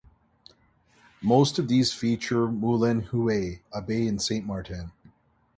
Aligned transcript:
Most 1.21 1.59
of 1.59 1.67
these 1.67 1.93
feature 1.93 2.47
"Moulin 2.47 3.03
Huet", 3.09 3.59
a 3.71 3.83
bay 3.83 4.07
in 4.07 4.17
Saint 4.17 4.47
Martin. 4.47 4.91